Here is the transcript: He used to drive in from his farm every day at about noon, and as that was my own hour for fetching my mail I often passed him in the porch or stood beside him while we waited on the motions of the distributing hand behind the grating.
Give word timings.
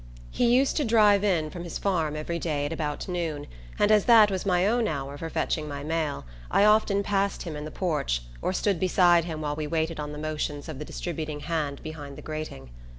He 0.31 0.51
used 0.51 0.77
to 0.77 0.83
drive 0.83 1.23
in 1.23 1.51
from 1.51 1.63
his 1.63 1.77
farm 1.77 2.15
every 2.15 2.39
day 2.39 2.65
at 2.65 2.73
about 2.73 3.07
noon, 3.07 3.45
and 3.77 3.91
as 3.91 4.05
that 4.05 4.31
was 4.31 4.47
my 4.47 4.65
own 4.65 4.87
hour 4.87 5.15
for 5.15 5.29
fetching 5.29 5.67
my 5.67 5.83
mail 5.83 6.25
I 6.49 6.65
often 6.65 7.03
passed 7.03 7.43
him 7.43 7.55
in 7.55 7.65
the 7.65 7.69
porch 7.69 8.23
or 8.41 8.51
stood 8.51 8.79
beside 8.79 9.25
him 9.25 9.41
while 9.41 9.55
we 9.55 9.67
waited 9.67 9.99
on 9.99 10.11
the 10.11 10.17
motions 10.17 10.67
of 10.67 10.79
the 10.79 10.85
distributing 10.85 11.41
hand 11.41 11.83
behind 11.83 12.17
the 12.17 12.23
grating. 12.23 12.71